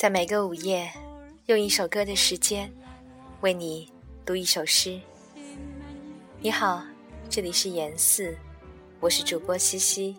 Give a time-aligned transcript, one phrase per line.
[0.00, 0.90] 在每个午夜，
[1.44, 2.72] 用一首歌的时间，
[3.42, 3.92] 为你
[4.24, 4.98] 读一首诗。
[6.40, 6.82] 你好，
[7.28, 8.34] 这里是言四，
[8.98, 10.16] 我是主播西西。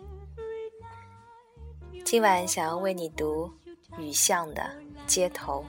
[2.04, 3.50] 今晚想要为你读
[3.98, 4.62] 雨巷的
[5.04, 5.64] 《街头》，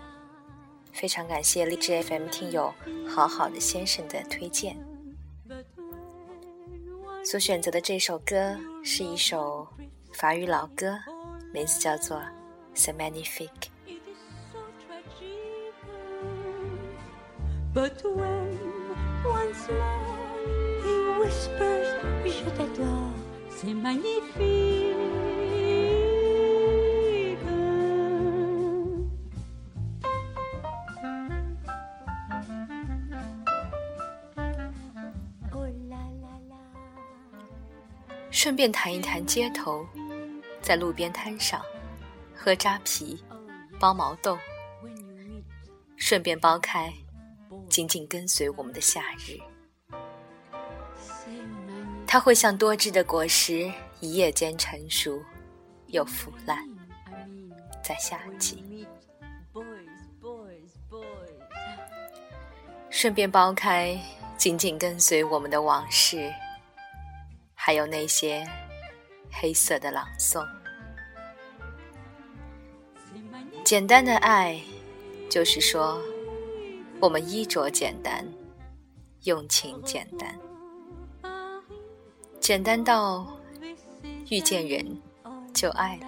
[0.95, 2.72] 非常感谢荔枝 FM 听友
[3.09, 4.78] 好好的先生的推荐。
[7.26, 9.68] 所选择的这首歌是一首
[10.12, 11.00] 法语老歌，
[11.52, 12.18] 名字叫做
[12.76, 13.50] 《C'est Magnifique》。
[17.73, 18.59] But when
[19.26, 20.14] once more
[20.84, 21.88] he whispers,
[22.26, 23.12] Je t'adore,
[23.50, 24.94] c'est magnifique.
[38.31, 39.88] 顺便谈一谈街头，
[40.61, 41.61] 在路边摊上
[42.36, 43.23] 喝扎啤、
[43.80, 44.38] 剥毛豆，
[45.95, 46.94] 顺便剥开。
[47.70, 49.40] 紧紧跟随我们的夏日，
[52.06, 55.23] 它会像多汁的果实，一夜间成熟
[55.88, 56.58] 又腐烂。
[57.84, 58.88] 在夏季，
[62.90, 64.00] 顺便剥开，
[64.38, 66.32] 紧紧跟随我们的往事，
[67.56, 68.48] 还有那些
[69.32, 70.48] 黑色的朗诵。
[73.66, 74.62] 简单的爱，
[75.30, 76.00] 就是说。
[77.04, 78.26] 我们衣着简单，
[79.23, 80.40] 用情简单，
[82.40, 83.28] 简单到
[84.30, 85.02] 遇见人
[85.54, 86.08] 就爱了。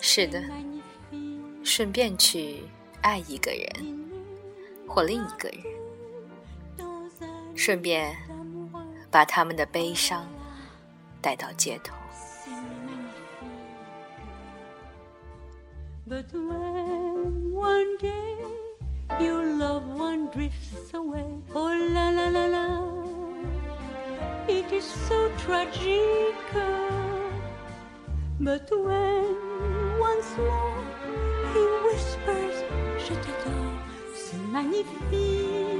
[0.00, 0.40] 是的，
[1.64, 2.62] 顺便去
[3.02, 4.08] 爱一个人
[4.86, 5.60] 或另一个人，
[7.56, 8.16] 顺便
[9.10, 10.24] 把他们的悲伤
[11.20, 11.92] 带到街头。
[18.04, 18.13] your
[24.48, 26.34] it is so tragic.
[28.40, 29.36] But when
[29.98, 30.84] once more
[31.52, 32.56] he whispers,
[32.98, 33.78] Je t'adore,
[34.14, 35.73] c'est magnifique.